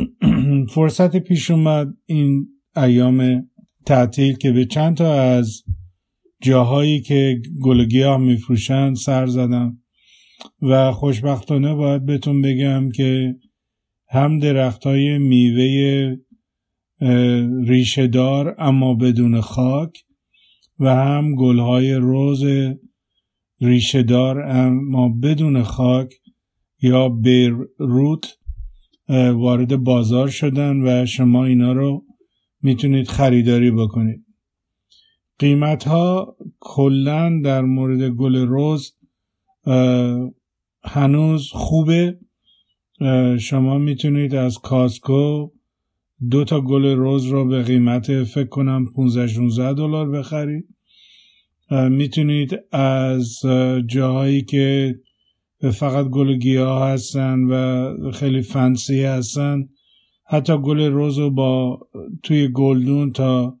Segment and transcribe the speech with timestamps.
[0.74, 3.48] فرصت پیش اومد این ایام
[3.86, 5.62] تعطیل که به چند تا از
[6.42, 9.78] جاهایی که گلگیاه میفروشن سر زدم
[10.62, 13.36] و خوشبختانه باید بهتون بگم که
[14.08, 16.16] هم درخت های میوه
[17.66, 20.04] ریشهدار اما بدون خاک
[20.78, 22.44] و هم گل های روز
[23.60, 26.14] ریشهدار اما بدون خاک
[26.82, 28.38] یا بیروت
[29.34, 32.04] وارد بازار شدن و شما اینا رو
[32.62, 34.24] می‌تونید خریداری بکنید.
[35.38, 38.96] قیمت ها کلا در مورد گل روز
[40.84, 42.18] هنوز خوبه.
[43.40, 45.50] شما می‌تونید از کاسکو
[46.30, 50.68] دو تا گل روز رو به قیمت فکر کنم 15 16 دلار بخرید.
[51.70, 53.40] می‌تونید از
[53.86, 54.94] جاهایی که
[55.70, 59.68] فقط گل گیاه هستن و خیلی فنسی هستن.
[60.26, 61.80] حتی گل روز رو با
[62.22, 63.58] توی گلدون تا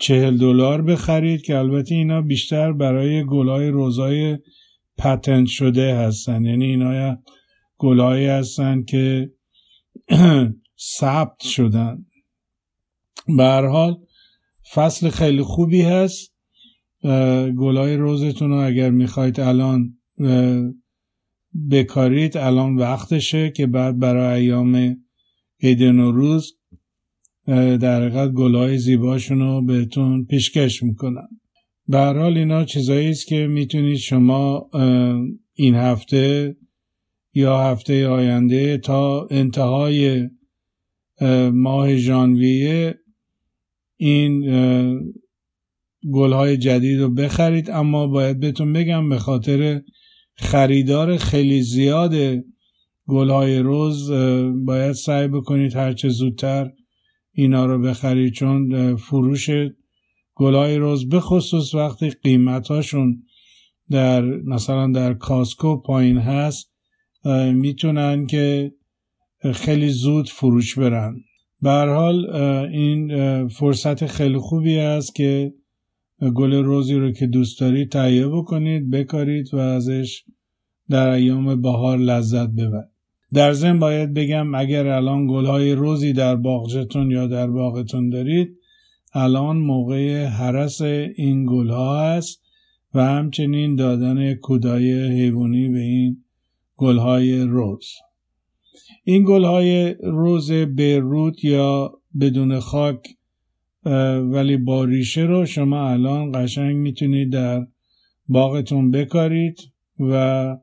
[0.00, 4.38] چهل دلار بخرید که البته اینا بیشتر برای گلای روزای
[4.98, 6.44] پتنت شده هستن.
[6.44, 7.18] یعنی اینا
[7.78, 9.30] گلهایی هستن که
[10.98, 11.98] ثبت شدن.
[13.36, 13.96] به حال
[14.74, 16.34] فصل خیلی خوبی هست.
[17.58, 19.98] گلای روزتون رو اگر می‌خواید الان
[21.70, 24.96] بکارید الان وقتشه که بعد برای ایام
[25.62, 26.58] عید نوروز
[27.80, 31.28] در حقیقت گلهای زیباشون رو بهتون پیشکش می‌کنن
[31.88, 34.70] به حال اینا چیزایی است که می‌تونید شما
[35.54, 36.56] این هفته
[37.34, 40.28] یا هفته آینده تا انتهای
[41.52, 42.98] ماه ژانویه
[43.96, 44.44] این
[46.12, 47.70] گلهای جدید رو بخرید.
[47.70, 49.82] اما باید بهتون بگم به خاطر
[50.38, 52.14] خریدار خیلی زیاد
[53.08, 54.10] گلهای روز
[54.66, 56.70] باید سعی بکنید هرچه زودتر
[57.32, 59.50] اینا رو بخرید چون فروش
[60.34, 63.22] گلهای روز بخصوص وقتی قیمتاشون
[63.90, 66.72] در مثلا در کاسکو پایین هست
[67.54, 68.72] می‌تونن که
[69.54, 71.16] خیلی زود فروش برن.
[71.62, 72.30] به حال
[72.72, 75.54] این فرصت خیلی خوبی است که
[76.20, 80.24] گل روزی رو که دوست دارید تهیه بکنید بکارید و ازش
[80.90, 82.88] در ایام بهار لذت ببرید.
[83.32, 88.58] در ضمن باید بگم اگر الان گلهای روزی در باغچتون یا در باغتون دارید
[89.14, 92.42] الان موقع حرس این گلها هست
[92.94, 96.24] و همچنین دادن کودای حیوانی به این
[96.76, 97.86] گلهای روز.
[99.04, 103.17] این گلهای روز بیروت یا بدون خاک
[104.32, 107.66] ولی با ریشه رو شما الان قشنگ می‌تونید در
[108.28, 109.58] باغتون بکارید
[110.00, 110.56] و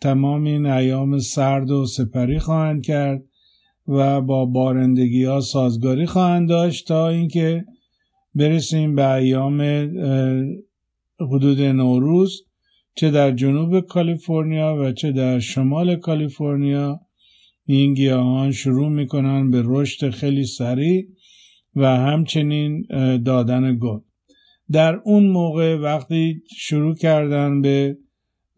[0.00, 3.22] تمام این ایام سرد و سپری خواهند کرد
[3.88, 7.64] و با بارندگی ها سازگاری خواهند داشت تا اینکه
[8.34, 9.60] برسیم به ایام
[11.20, 12.42] حدود نوروز
[12.94, 17.00] چه در جنوب کالیفرنیا و چه در شمال کالیفرنیا.
[17.66, 21.06] این گیاهان شروع می‌کنن به رشد خیلی سریع
[21.76, 22.86] و همچنین
[23.24, 23.98] دادن گل.
[24.72, 27.96] در اون موقع وقتی شروع کردن به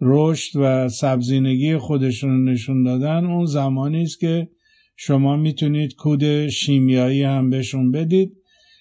[0.00, 4.48] رشد و سبزینگی خودشون نشون دادن اون زمانی است که
[4.97, 8.32] شما می‌تونید کود شیمیایی هم بهشون بدید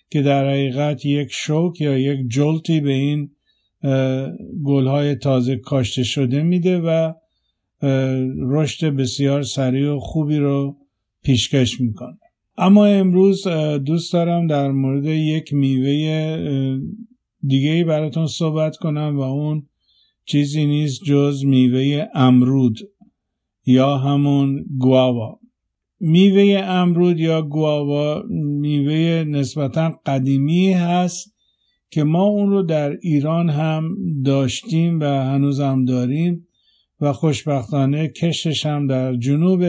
[0.09, 3.31] که در حقیقت یک شوک یا یک جلتی به این
[4.65, 7.13] گلهای تازه کاشته شده میده و
[8.39, 10.77] رشد بسیار سریع و خوبی رو
[11.23, 12.17] پیشکش می‌کنه.
[12.57, 13.47] اما امروز
[13.85, 16.79] دوست دارم در مورد یک میوه
[17.47, 19.67] دیگه براتون صحبت کنم و اون
[20.25, 22.79] چیزی نیست جز میوه امرود
[23.65, 25.39] یا همون گواوا.
[25.99, 28.23] میوه امرود یا گواوا
[28.61, 31.33] میوه نسبتا قدیمی هست
[31.89, 33.95] که ما اون رو در ایران هم
[34.25, 36.47] داشتیم و هنوز هم داریم
[37.01, 39.63] و خوشبختانه کشش هم در جنوب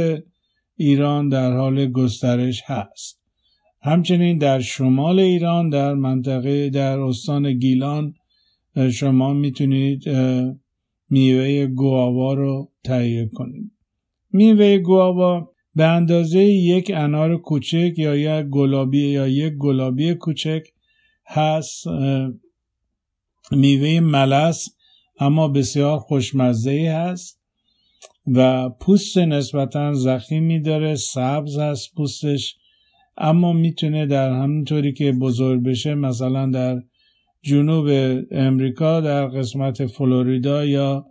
[0.76, 3.20] ایران در حال گسترش هست.
[3.82, 8.14] همچنین در شمال ایران در منطقه در استان گیلان
[8.92, 10.02] شما می‌تونید
[11.10, 13.72] میوه گواوا رو تهیه کنید.
[14.32, 20.62] میوه گواوا به اندازه یک انار کوچک یا یک گلابی یا یک گلابی کوچک
[21.26, 21.84] هست
[23.50, 24.68] میوه ملس
[25.18, 27.43] اما بسیار خوشمزه هست.
[28.26, 32.56] و پوست نسبتا زخیمی داره سبز هست پوستش
[33.18, 36.82] اما می‌تونه در همونطوری که بزرگ بشه مثلا در
[37.42, 37.86] جنوب
[38.30, 41.06] امریکا در قسمت فلوریدا یا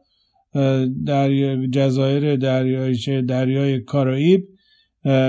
[1.06, 4.48] در جزایر دریایچه دریای کارائیب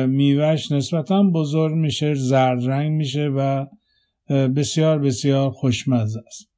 [0.06, 3.66] میوهش نسبتا بزرگ میشه زرد رنگ میشه و
[4.28, 6.53] بسیار بسیار خوشمزه است.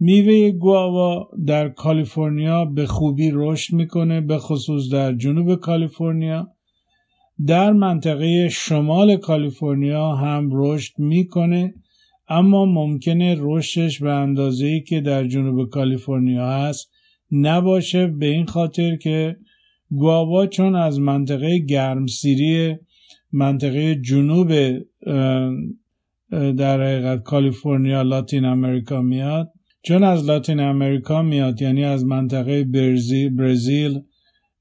[0.00, 6.48] میوه گواوا در کالیفرنیا به خوبی رشد می‌کنه به خصوص در جنوب کالیفرنیا.
[7.46, 11.74] در منطقه شمال کالیفرنیا هم رشد می‌کنه
[12.28, 16.90] اما ممکنه رشدش به اندازه‌ای که در جنوب کالیفرنیا هست
[17.32, 19.36] نباشه به این خاطر که
[19.90, 22.76] گواوا چون از منطقه گرمسیری
[23.32, 24.52] منطقه جنوب
[26.32, 29.52] در حقیقت کالیفرنیا لاتین امریکا میاد
[29.82, 32.64] چون از لاتین امریکا میاد یعنی از منطقه
[33.36, 34.00] برزیل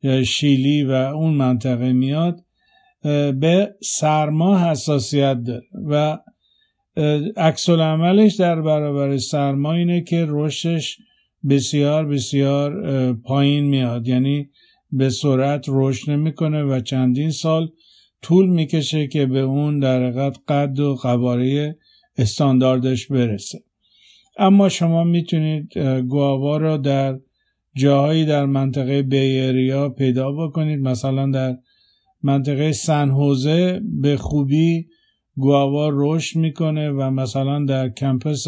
[0.03, 2.39] یا شیلی و اون منطقه میاد
[3.39, 6.17] به سرما حساسیت داره و
[7.37, 10.97] عکس عملش در برابر سرما اینه که رشدش
[11.49, 14.07] بسیار بسیار پایین میاد.
[14.07, 14.49] یعنی
[14.91, 17.67] به سرعت رشد نمی‌کنه و چندین سال
[18.21, 21.77] طول می‌کشه که به اون در قد و قواره
[22.17, 23.59] استانداردش برسه.
[24.41, 25.77] اما شما می‌تونید
[26.07, 27.19] گواوا را در
[27.75, 30.79] جاهایی در منطقه بیریا پیدا بکنید.
[30.79, 31.57] مثلا در
[32.23, 34.87] منطقه سنهوزه به خوبی
[35.35, 38.47] گواوا رشد می‌کنه و مثلا در کمپس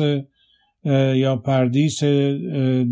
[1.16, 2.04] یا پردیس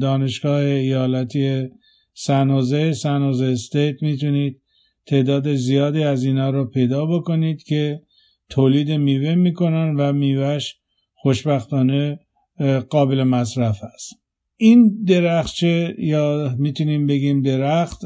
[0.02, 1.70] دانشگاه ایالتی
[2.14, 4.62] سنوزه سنوزه استیت می‌تونید
[5.06, 8.02] تعداد زیادی از اینا رو پیدا بکنید که
[8.50, 10.76] تولید میوه می‌کنن و میوهش
[11.14, 12.20] خوشبختانه
[12.90, 14.14] قابل مصرف است.
[14.58, 18.02] این درخچه یا می‌تونیم بگیم درخت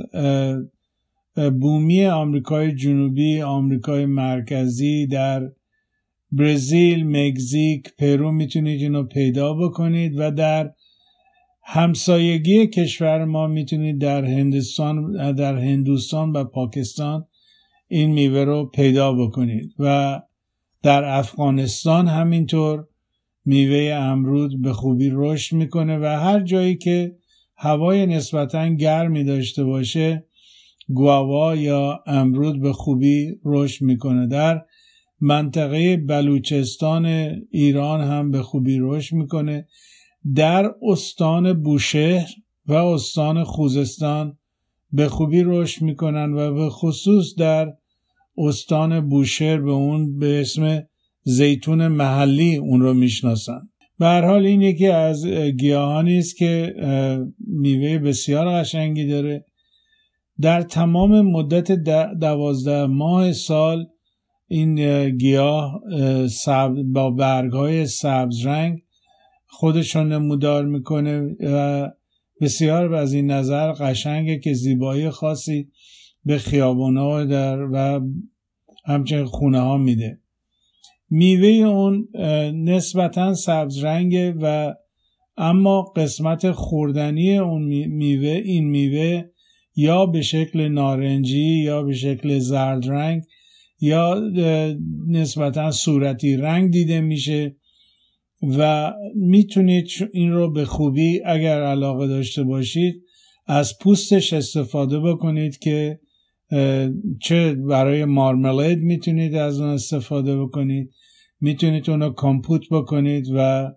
[1.61, 5.41] بومی آمریکای جنوبی آمریکای مرکزی در
[6.31, 10.73] برزیل، مکزیک، پرو می‌تونید اینو پیدا بکنید و در
[11.63, 17.27] همسایگی کشور ما می‌تونید در هندوستان در هندوستان و پاکستان
[17.87, 19.73] این میوه رو پیدا بکنید.
[19.79, 20.21] و
[20.83, 22.87] در افغانستان همینطور
[23.45, 27.15] میوه امرود به خوبی رشد می‌کنه و هر جایی که
[27.57, 30.25] هوای نسبتا گرمی داشته باشه
[30.87, 34.27] گواوا یا امرود به خوبی رشد می‌کنه.
[34.27, 34.65] در
[35.21, 37.05] منطقه بلوچستان
[37.51, 39.67] ایران هم به خوبی رشد می‌کنه.
[40.35, 42.27] در استان بوشهر
[42.67, 44.37] و استان خوزستان
[44.91, 47.73] به خوبی رشد می‌کنن و به خصوص در
[48.37, 50.83] استان بوشهر به اون به اسم
[51.23, 53.61] زیتون محلی اون رو می‌شناسن
[53.99, 56.75] به حال این یکی از گیاهانی است که
[57.39, 59.45] میوه بسیار قشنگی داره.
[60.41, 61.71] در تمام مدت
[62.19, 63.85] دوازده ماه سال
[64.47, 65.81] این گیاه
[66.85, 68.81] با برگهای سبز رنگ
[69.47, 71.89] خودشون نمودار می‌کنه و
[72.41, 75.67] بسیار از این نظر قشنگه که زیبایی خاصی
[76.25, 78.01] به خیابونا در و
[78.85, 80.19] همچنین خونه ها میده.
[81.15, 82.07] میوه اون
[82.63, 84.73] نسبتا سبز رنگه و
[85.37, 89.23] اما قسمت خوردنی اون میوه این میوه
[89.75, 93.23] یا به شکل نارنجی یا به شکل زرد رنگ
[93.79, 94.21] یا
[95.07, 97.55] نسبتا صورتی رنگ دیده میشه
[98.57, 103.03] و می‌تونید این رو به خوبی اگر علاقه داشته باشید
[103.47, 105.99] از پوستش استفاده بکنید که
[107.21, 110.91] چه برای مارملید می‌تونید از اون استفاده بکنید.
[111.43, 113.71] می‌تونید اون رو کامپوت بکنید و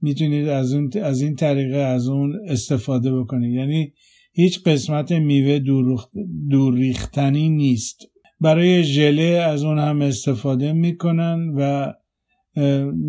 [0.00, 3.54] می‌تونید از, اون از این طریقه از اون استفاده بکنید.
[3.54, 3.92] یعنی
[4.32, 5.58] هیچ قسمت میوه
[6.50, 8.00] دور ریختنی نیست.
[8.40, 11.92] برای ژله از اون هم استفاده می‌کنن و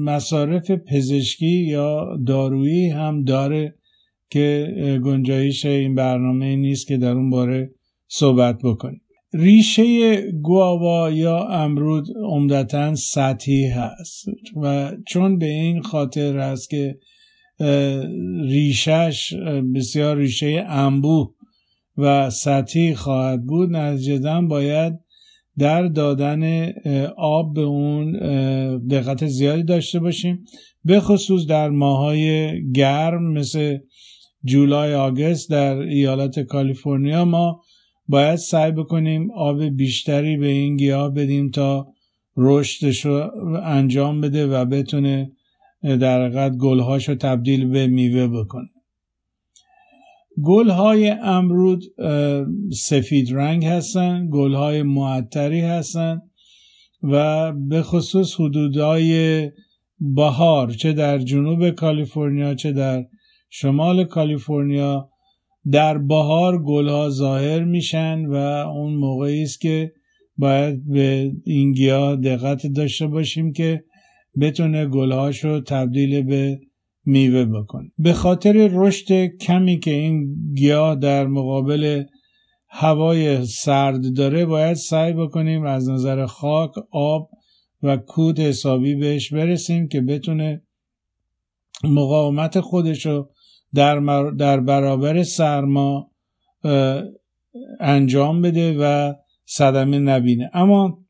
[0.06, 3.76] مصارف پزشکی یا دارویی هم داره
[4.30, 4.74] که
[5.06, 7.72] گنجایش این برنامه نیست که در اون باره
[8.08, 9.02] صحبت بکنیم.
[9.34, 14.26] ریشه گواوا یا امرود عمدتا سطحی هست
[14.62, 16.98] و چون به این خاطر هست که
[18.44, 19.34] ریشش
[19.76, 21.34] بسیار ریشه انبوه
[21.98, 24.94] و سطحی خواهد بود نتیجتا باید
[25.58, 26.74] در دادن
[27.18, 28.12] آب به اون
[28.88, 30.46] دقت زیادی داشته باشیم
[30.86, 33.78] به خصوص در ماهای گرم مثل
[34.44, 37.62] جولای آگست در ایالت کالیفرنیا ما
[38.10, 41.88] باید سعی بکنیم آب بیشتری به این گیاه بدیم تا
[42.38, 43.32] رشدش رو
[43.64, 45.32] انجام بده و بتونه
[45.84, 48.70] در حقیقت گلهاش رو تبدیل به میوه بکنه.
[50.44, 51.84] گل های امرود
[52.74, 56.22] سفید رنگ هستن گل های معطری هستن
[57.04, 59.52] و به خصوص حدودهای
[60.00, 63.06] بهار چه در جنوب کالیفرنیا چه در
[63.50, 65.10] شمال کالیفرنیا
[65.72, 68.36] در بهار گلها ظاهر میشن و
[68.68, 69.92] اون موقعی است که
[70.38, 73.84] باید به این گیاه دقت داشته باشیم که
[74.42, 76.60] بتونه گلهاش رو تبدیل به
[77.06, 77.92] میوه بکنه.
[77.98, 82.04] به خاطر رشد کمی که این گیاه در مقابل
[82.70, 87.30] هوای سرد داره باید سعی بکنیم از نظر خاک آب
[87.84, 90.62] و کود حسابی بهش برسیم که بتونه
[91.84, 93.30] مقاومت خودش رو
[93.74, 96.12] در, در برابر سرما
[97.80, 99.14] انجام بده و
[99.46, 100.50] صدمه نبینه.
[100.54, 101.06] اما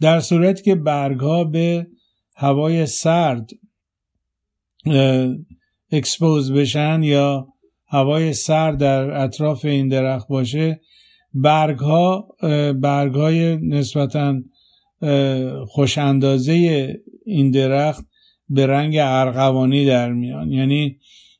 [0.00, 1.86] در صورتی که برگ به
[2.36, 3.50] هوای سرد
[5.92, 7.48] expose بشن یا
[7.86, 10.80] هوای سرد در اطراف این درخت باشه
[11.34, 12.28] برگ ها
[12.80, 14.34] برگ های نسبتا
[15.66, 16.88] خوش اندازه
[17.26, 18.04] این درخت
[18.48, 20.52] به رنگ ارغوانی در میان.
[20.52, 20.98] یعنی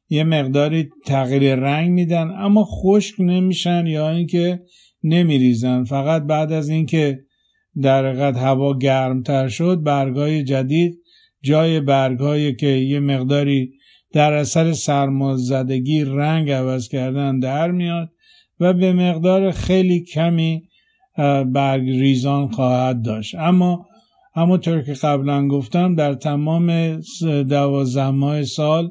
[0.08, 4.60] یه مقداری تغییر رنگ میدن اما خشک نمیشن یا اینکه
[5.02, 5.84] نمیریزن.
[5.84, 7.20] فقط بعد از اینکه
[7.82, 10.98] در حقیقت هوا گرمتر شد برگای جدید
[11.42, 13.72] جای برگایی که یه مقداری
[14.12, 18.10] در اثر سرمازدگی رنگ عوض کردن در میاد
[18.60, 20.62] و به مقدار خیلی کمی
[21.46, 23.34] برگ ریزان خواهد داشت.
[23.34, 23.86] اما
[24.34, 27.00] همونطور که قبلا گفتم در تمام
[27.48, 28.90] دوازده ماه سال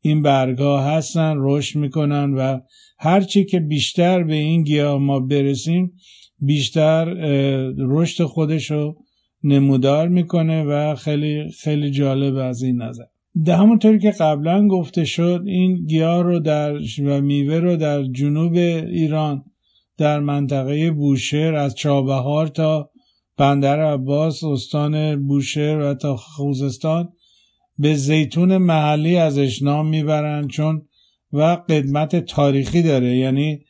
[0.00, 2.60] این برگا هستن رشد می‌کنن و
[2.98, 5.92] هرچی که بیشتر به این گیاه ما برسیم
[6.38, 7.04] بیشتر
[7.78, 8.96] رشد خودش رو
[9.44, 13.04] نمودار می‌کنه و خیلی خیلی جالب از این نظر.
[13.44, 18.54] ده همونطوری که قبلا گفته شد این گیاه رو در و میوه رو در جنوب
[18.54, 19.42] ایران
[19.98, 22.91] در منطقه بوشهر از چابهار تا
[23.36, 27.12] بندر عباس استان بوشهر و تا خوزستان
[27.78, 30.82] به زیتون محلی ازش نام می‌برند چون
[31.32, 33.16] و قدمت تاریخی داره.
[33.16, 33.60] یعنی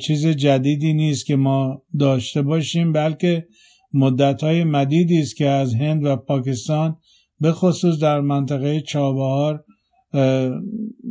[0.00, 3.46] چیز جدیدی نیست که ما داشته باشیم بلکه
[3.92, 6.96] مدتهای مدیدی است که از هند و پاکستان
[7.40, 9.64] به خصوص در منطقه چابهار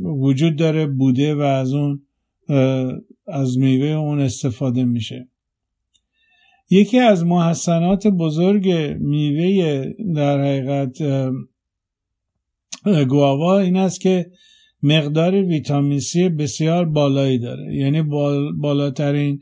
[0.04, 2.02] وجود داره بوده و از اون
[3.28, 5.28] از میوه اون استفاده میشه.
[6.76, 9.84] یکی از محسنات بزرگ میوه
[10.16, 10.98] در حقیقت
[13.08, 14.26] گواوا این است که
[14.84, 17.76] مقدار ویتامین C بسیار بالایی داره.
[17.76, 18.02] یعنی
[18.62, 19.40] بالاترین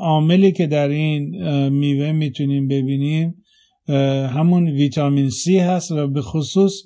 [0.00, 1.22] عاملی که در این
[1.68, 3.34] میوه می‌تونیم ببینیم
[4.36, 6.82] همون ویتامین C هست و به خصوص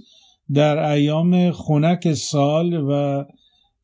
[0.54, 3.24] در ایام خونک سال و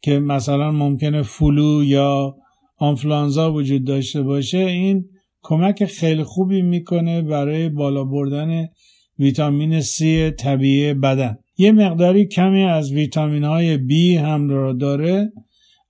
[0.02, 2.36] که مثلا ممکنه فلو یا
[2.76, 5.04] آنفلانزا وجود داشته باشه این
[5.48, 8.68] کمک خیلی خوبی می‌کنه برای بالا بردن
[9.18, 10.02] ویتامین C
[10.38, 11.36] طبیعی بدن.
[11.58, 15.32] یه مقداری کمی از ویتامین های B هم را داره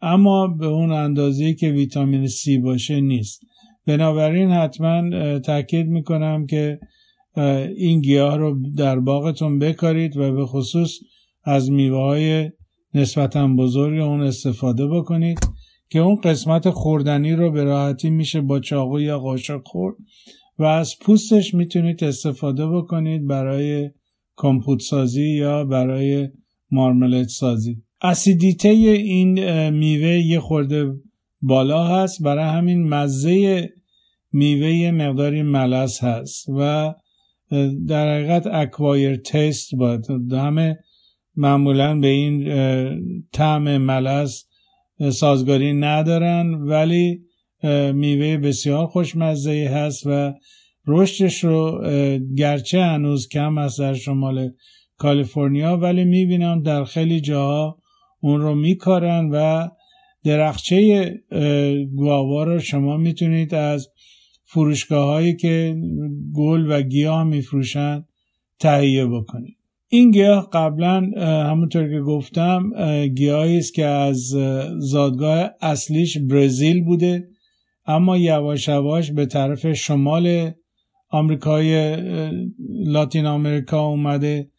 [0.02, 3.40] اما به اون اندازه که ویتامین C باشه نیست.
[3.86, 6.78] بنابراین حتما تاکید می‌کنم که
[7.76, 10.90] این گیاه رو در باغتون بکارید و به خصوص
[11.44, 12.50] از میوه های
[12.94, 15.38] نسبتا بزرگ اون استفاده بکنید.
[15.90, 19.96] که اون قسمت خوردنی رو به راحتی میشه با چاقو یا قاشق خورد
[20.58, 23.90] و از پوستش می‌تونید استفاده بکنید برای
[24.36, 26.28] کمپوت سازی یا برای
[26.70, 27.82] مارملت سازی.
[28.02, 30.92] اسیدیته این میوه یه خورده
[31.40, 32.22] بالا هست.
[32.22, 33.68] برای همین مزه
[34.32, 36.94] میوه مقداری ملس هست و
[37.88, 40.32] در حقیقت اکوایر تیست باید.
[40.32, 40.78] همه
[41.36, 42.44] معمولا به این
[43.32, 44.45] طعم ملس
[45.00, 47.20] سازگاری ندارن ولی
[47.94, 50.34] میوه بسیار خوشمزه هست و
[50.86, 51.80] رشدش رو
[52.36, 54.50] گرچه هنوز کم است در شمال
[54.98, 57.78] کالیفرنیا ولی می‌بینم در خیلی جاها
[58.20, 59.68] اون رو میکارن و
[60.24, 61.10] درخچه
[61.94, 63.88] گواوا رو شما می‌تونید از
[64.44, 65.76] فروشگاه هایی که
[66.34, 68.04] گل و گیاه میفروشن
[68.58, 69.55] تهیه بکنید.
[69.88, 71.10] این گیاه قبلا
[71.50, 72.70] همونطور که گفتم
[73.06, 74.18] گیاهی است که از
[74.78, 77.28] زادگاه اصلیش برزیل بوده.
[77.86, 80.50] اما یواش یواش به طرف شمال
[81.10, 81.96] آمریکای
[82.84, 84.50] لاتین آمریکا اومده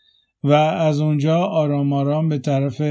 [0.43, 2.81] و از اونجا آرام آرام به طرف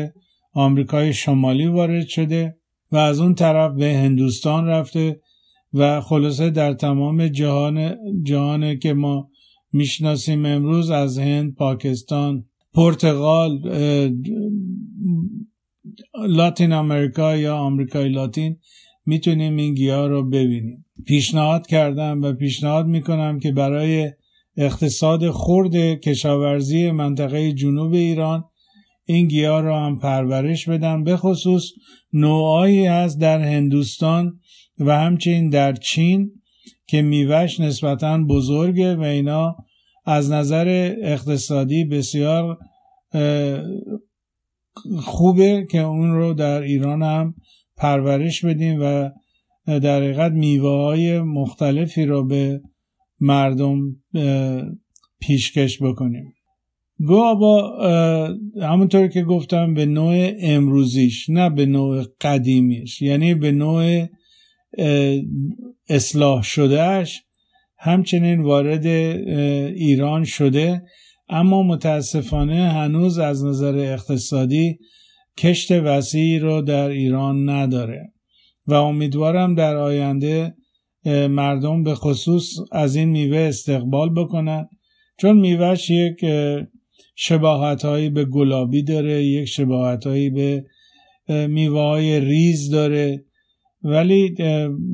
[0.52, 2.56] آمریکای شمالی وارد شده
[2.92, 5.20] و از اون طرف به هندوستان رفته
[5.74, 9.30] و خلاصه در تمام جهان جهان که ما
[9.72, 12.44] می‌شناسیم امروز از هند پاکستان
[12.74, 13.58] پرتغال
[16.28, 18.56] لاتین امریکا یا آمریکای لاتین.
[19.06, 20.84] می‌تونیم این گیاه رو ببینیم.
[21.06, 24.10] پیشنهاد کردم و پیشنهاد می‌کنم که برای
[24.56, 28.44] اقتصاد خرد کشاورزی منطقه جنوب ایران
[29.04, 31.04] این گیاه را هم پرورش بدن.
[31.04, 31.64] به خصوص
[32.12, 34.32] نوعایی هست در هندوستان
[34.78, 36.30] و همچنین در چین.
[36.86, 39.56] که میوهش نسبتا بزرگه و اینا
[40.04, 42.58] از نظر اقتصادی بسیار
[44.98, 47.34] خوبه که اون رو در ایران هم
[47.76, 49.10] پرورش بدیم و
[49.66, 52.60] در حقیقت میوه های مختلفی رو به
[53.20, 53.78] مردم
[55.20, 56.32] پیشکش بکنیم.
[56.98, 57.78] گوابا
[58.62, 63.02] همونطور که گفتم به نوع امروزیش نه به نوع قدیمیش.
[63.02, 64.06] یعنی به نوع
[65.88, 67.22] اصلاح شدهش
[67.78, 68.86] همچنین وارد
[69.76, 70.82] ایران شده.
[71.28, 74.78] اما متاسفانه هنوز از نظر اقتصادی
[75.38, 78.12] کشت وسیعی رو در ایران نداره
[78.66, 80.54] و امیدوارم در آینده
[81.30, 84.68] مردم به خصوص از این میوه استقبال بکنن
[85.20, 86.24] چون میوهش یک
[87.14, 90.64] شباهت هایی به گلابی داره یک شباهت هایی به
[91.28, 93.24] میوه های ریز داره.
[93.82, 94.30] ولی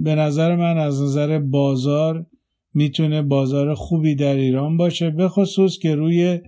[0.03, 2.27] به نظر من از نظر بازار
[2.75, 6.41] می‌تونه بازار خوبی در ایران باشه به خصوص که روی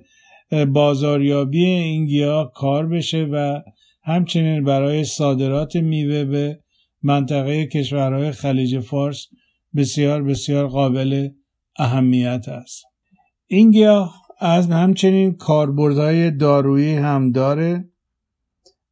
[0.72, 3.60] بازاریابی این گیاه کار بشه و
[4.02, 6.60] همچنین برای صادرات میوه به
[7.02, 9.26] منطقه کشورهای خلیج فارس
[9.76, 11.28] بسیار بسیار قابل
[11.76, 12.84] اهمیت است.
[13.46, 17.88] این گیاه از همچنین کاربردهای دارویی هم داره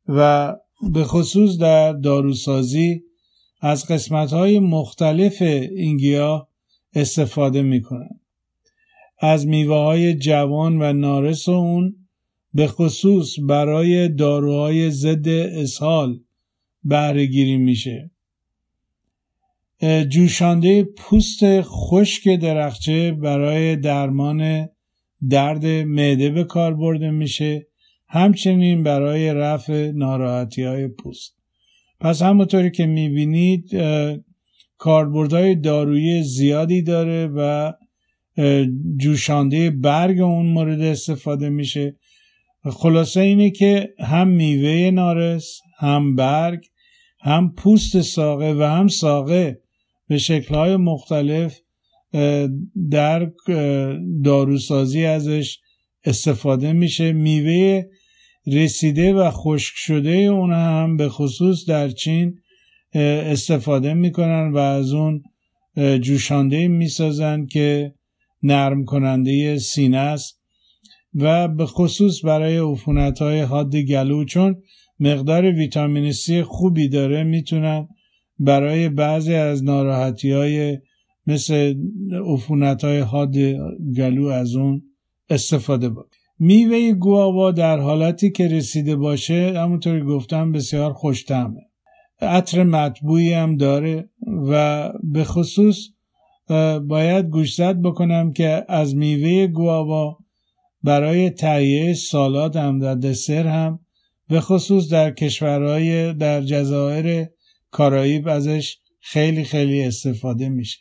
[0.09, 0.53] و
[0.93, 3.03] به خصوص در داروسازی
[3.65, 6.49] از قسمتهای مختلف این گیاه
[6.95, 8.21] استفاده می‌کنن
[9.19, 11.97] از میوه های جوان و نارس اون
[12.55, 16.21] به خصوص برای داروهای ضد اسهال
[16.85, 18.11] بهره گیری میشه
[20.09, 24.69] جوشانده پوست خشک درخچه برای درمان
[25.29, 27.67] درد معده به کار برده میشه.
[28.09, 31.42] همچنین برای رفع ناراحتی های پوست.
[32.03, 33.71] پس همونطوری که می‌بینید
[34.79, 37.73] کاربردهای دارویی زیادی داره و
[39.01, 41.97] جوشانده برگ اون مورد استفاده میشه.
[42.65, 46.65] خلاصه اینه که هم میوه نارس هم برگ
[47.21, 49.61] هم پوست ساقه و هم ساقه
[50.09, 51.59] به شکلهای مختلف
[52.91, 53.31] در
[54.25, 55.59] داروسازی ازش
[56.05, 57.13] استفاده میشه.
[57.13, 57.83] میوه
[58.47, 62.39] رسیده و خشک شده اون هم به خصوص در چین
[62.95, 65.23] استفاده می‌کنن و از اون
[65.77, 67.95] جوشانده می‌سازن که
[68.43, 70.43] نرم کننده سینه است.
[71.15, 74.63] و به خصوص برای عفونت های حاد گلو چون
[75.01, 77.89] مقدار ویتامین C خوبی داره می‌تونن
[78.39, 80.79] برای بعضی از ناراحتی های
[81.27, 81.75] مثل
[82.27, 83.37] عفونت های حاد
[83.97, 84.83] گلو از اون
[85.31, 86.07] استفاده با
[86.45, 91.61] میوه گوابا در حالتی که رسیده باشه همونطوری گفتم بسیار خوشتمه
[92.21, 94.11] عطر مطبوعی هم داره
[94.49, 95.89] و به خصوص
[96.89, 100.19] باید گوشزد بکنم که از میوه گوابا
[100.83, 103.81] برای تهیه سالاد هم در دسر هم
[104.29, 107.27] به خصوص در کشورهای در جزایر
[107.71, 110.79] کارائیب ازش خیلی خیلی استفاده میشه.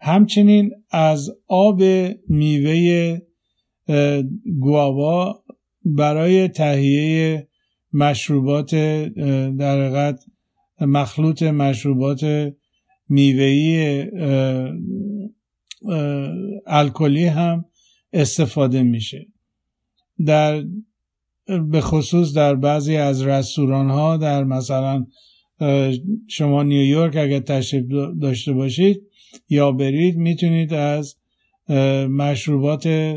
[0.00, 1.82] همچنین از آب
[2.28, 3.18] میوه
[4.60, 5.42] گوابا
[5.84, 7.48] برای تهیه
[7.92, 8.74] مشروبات
[9.58, 10.24] در حقیقت
[10.80, 12.52] مخلوط مشروبات
[13.08, 14.04] میوهی
[16.66, 17.64] الکلی هم
[18.12, 19.26] استفاده میشه.
[20.26, 20.64] در
[21.70, 25.06] به خصوص در بعضی از رستوران ها در مثلا
[26.28, 27.84] شما نیویورک اگر تشریف
[28.20, 29.02] داشته باشید
[29.48, 31.16] یا برید می‌تونید از
[32.08, 33.16] مشروبات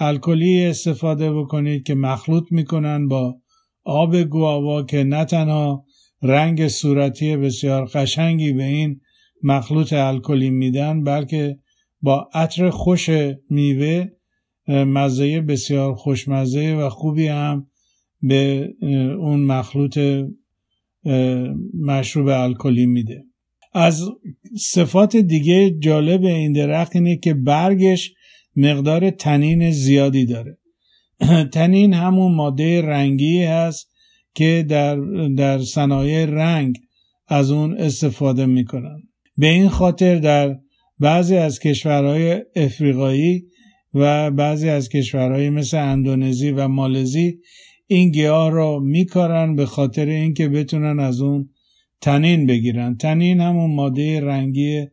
[0.00, 3.36] الکلی استفاده بکنید که مخلوط می‌کنن با
[3.84, 5.84] آب گواوا که نه تنها
[6.22, 9.00] رنگ صورتی بسیار قشنگی به این
[9.42, 11.58] مخلوط الکلی میدن بلکه
[12.02, 13.10] با عطر خوش
[13.50, 14.06] میوه
[14.68, 17.66] مزه بسیار خوشمزه و خوبی هم
[18.22, 18.70] به
[19.18, 19.98] اون مخلوط
[21.86, 23.24] مشروب الکلی میده.
[23.72, 24.08] از
[24.60, 28.12] صفات دیگه جالب این درخت اینه که برگش
[28.60, 30.58] مقدار تنین زیادی داره.
[31.54, 33.90] تنین همون ماده رنگی هست
[34.34, 34.96] که در,
[35.36, 36.78] در صنایع رنگ
[37.28, 39.02] از اون استفاده می‌کنن.
[39.36, 40.56] به این خاطر در
[40.98, 43.44] بعضی از کشورهای افریقایی
[43.94, 47.38] و بعضی از کشورهای مثل اندونزی و مالزی
[47.86, 51.50] این گیاه را میکارن به خاطر اینکه بتونن از اون
[52.00, 52.96] تنین بگیرن.
[52.96, 54.86] تنین همون ماده رنگی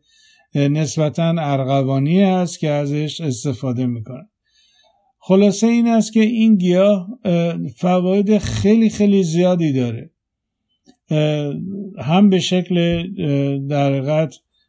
[0.54, 4.28] نسبتا ارغوانی است که ازش استفاده می‌کنن
[5.20, 7.08] خلاصه این است که این گیاه
[7.76, 10.10] فواید خیلی خیلی زیادی داره.
[11.98, 13.06] هم به شکل
[13.66, 14.28] در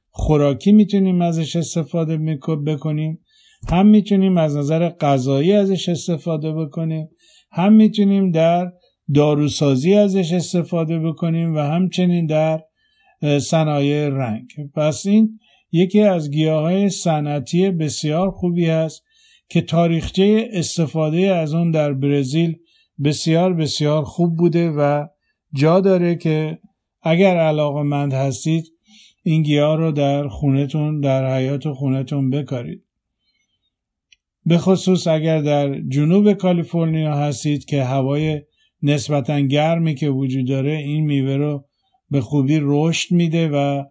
[0.09, 2.17] خوراکی می‌تونیم ازش استفاده
[2.67, 3.19] بکنیم
[3.69, 7.09] هم می‌تونیم از نظر غذایی ازش استفاده بکنیم
[7.51, 8.71] هم می‌تونیم در
[9.13, 12.61] داروسازی ازش استفاده بکنیم و همچنین در
[13.39, 14.47] صنایع رنگ.
[14.75, 15.39] پس این
[15.71, 19.03] یکی از گیاه های صنعتی بسیار خوبی است
[19.49, 22.57] که تاریخچه استفاده از اون در برزیل
[23.03, 25.07] بسیار بسیار خوب بوده و
[25.53, 26.59] جا داره که
[27.01, 28.65] اگر علاقه مند هستید
[29.23, 32.83] این گیاه رو در خونتون در حیات خونتون بکارید.
[34.45, 38.41] به خصوص اگر در جنوب کالیفرنیا هستید که هوای
[38.83, 41.65] نسبتا گرمی که وجود داره این میوه رو
[42.11, 43.83] به خوبی رشد میده و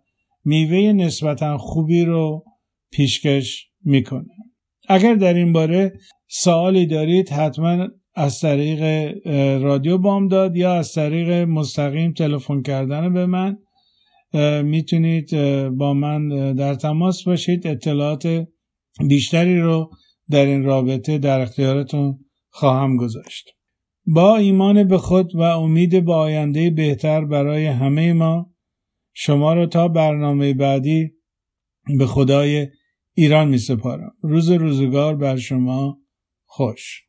[0.49, 2.45] میوه نسبتا خوبی رو
[2.93, 4.29] پیشکش می‌کنه.
[4.89, 5.93] اگر در این باره
[6.29, 8.83] سوالی دارید حتما از طریق
[9.63, 13.59] رادیو بام داد یا از طریق مستقیم تلفن کردن به من.
[14.63, 15.31] می‌تونید
[15.69, 17.67] با من در تماس باشید.
[17.67, 18.47] اطلاعات
[19.09, 19.91] بیشتری رو
[20.31, 22.19] در این رابطه در اختیارتون
[22.51, 23.49] خواهم گذاشت.
[24.07, 28.51] با ایمان به خود و امید به آینده بهتر برای همه ما
[29.21, 31.13] شما را تا برنامه بعدی
[31.99, 32.69] به خدای
[33.15, 34.13] ایران می سپارم.
[34.23, 35.99] روز روزگار بر شما
[36.47, 37.03] خوش.